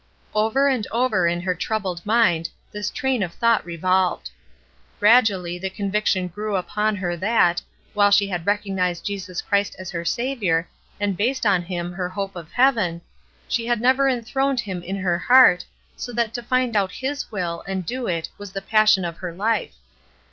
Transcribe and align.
Over 0.33 0.67
and 0.67 0.87
over 0.91 1.27
in 1.27 1.41
her 1.41 1.53
troubled 1.53 2.03
mind 2.07 2.49
this 2.71 2.89
train 2.89 3.21
of 3.21 3.35
thought 3.35 3.63
revolved. 3.63 4.31
Gradually 4.99 5.59
the 5.59 5.69
con 5.69 5.91
viction 5.91 6.33
grew 6.33 6.55
upon 6.55 6.95
her 6.95 7.15
that, 7.17 7.61
while 7.93 8.09
she 8.09 8.27
had 8.27 8.47
recognized 8.47 9.05
Jesus 9.05 9.43
Christ 9.43 9.75
as 9.77 9.91
her 9.91 10.03
Saviour, 10.03 10.67
and 10.99 11.15
based 11.15 11.45
on 11.45 11.61
Him 11.61 11.93
her 11.93 12.09
hope 12.09 12.35
of 12.35 12.51
heaven, 12.51 13.01
she 13.47 13.67
had 13.67 13.79
never 13.79 14.09
enthroned 14.09 14.61
Him 14.61 14.81
in 14.81 14.95
her 14.95 15.19
heart, 15.19 15.65
so 15.95 16.11
that 16.13 16.33
to 16.33 16.41
find 16.41 16.75
out 16.75 16.93
His 16.93 17.31
will 17.31 17.63
and 17.67 17.85
do 17.85 18.07
it 18.07 18.27
was 18.39 18.51
the 18.53 18.59
passion 18.63 19.05
of 19.05 19.17
her 19.17 19.31
life. 19.31 19.75